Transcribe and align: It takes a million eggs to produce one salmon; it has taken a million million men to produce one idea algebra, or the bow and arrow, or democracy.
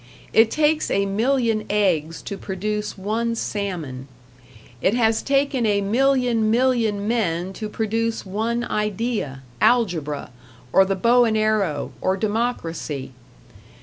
It 0.33 0.49
takes 0.49 0.89
a 0.89 1.05
million 1.05 1.63
eggs 1.69 2.23
to 2.23 2.35
produce 2.35 2.97
one 2.97 3.35
salmon; 3.35 4.07
it 4.81 4.95
has 4.95 5.21
taken 5.21 5.63
a 5.67 5.79
million 5.81 6.49
million 6.49 7.07
men 7.07 7.53
to 7.53 7.69
produce 7.69 8.25
one 8.25 8.63
idea 8.63 9.43
algebra, 9.61 10.31
or 10.73 10.85
the 10.85 10.95
bow 10.95 11.25
and 11.25 11.37
arrow, 11.37 11.91
or 12.01 12.17
democracy. 12.17 13.11